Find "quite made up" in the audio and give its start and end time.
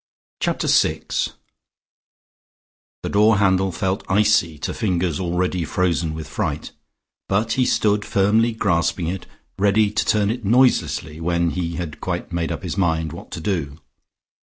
12.01-12.63